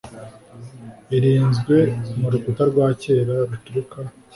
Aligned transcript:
Irinzwe 1.15 1.75
mu 2.19 2.27
rukuta 2.31 2.63
rwa 2.71 2.87
kera 3.01 3.35
rutukura 3.49 4.09